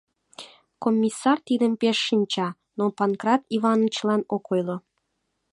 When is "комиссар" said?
0.83-1.37